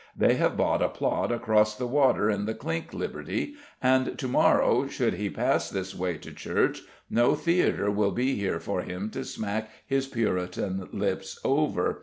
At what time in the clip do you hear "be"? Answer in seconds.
8.09-8.33